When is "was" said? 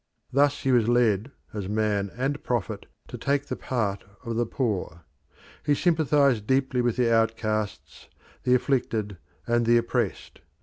0.71-0.87